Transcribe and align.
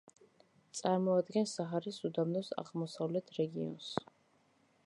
წარმოადგენს 0.77 1.53
საჰარის 1.59 2.01
უდაბნოს 2.09 2.51
აღმოსავლეთ 2.65 3.33
რეგიონს. 3.41 3.93